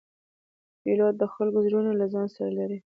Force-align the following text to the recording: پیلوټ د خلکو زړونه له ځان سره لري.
پیلوټ 0.81 1.13
د 1.19 1.23
خلکو 1.33 1.59
زړونه 1.67 1.91
له 1.99 2.05
ځان 2.13 2.27
سره 2.35 2.51
لري. 2.59 2.77